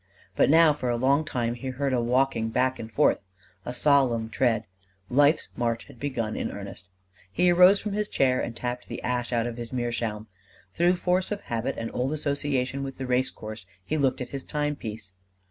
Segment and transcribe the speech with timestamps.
[0.35, 3.21] But now for a long time he heard a walking back and forth,
[3.65, 4.65] a solemn tread:
[5.11, 6.89] life's march had begun in earnest.
[7.31, 10.25] He rose from his chair and tapped the ash out of his meerschaum.
[10.73, 14.43] Through force of habit and old association with the race course he looked at his
[14.43, 15.13] timepiece.